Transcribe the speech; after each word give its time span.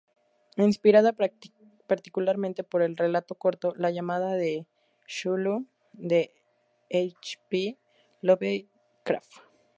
Inspirada 0.57 1.13
particularmente 1.85 2.63
por 2.63 2.81
el 2.81 2.97
relato 2.97 3.35
corto 3.35 3.75
"La 3.75 3.91
llamada 3.91 4.33
de 4.33 4.65
Cthulhu" 5.05 5.67
de 5.93 6.31
H. 6.89 7.39
P. 7.51 7.77
Lovecraft. 8.23 9.31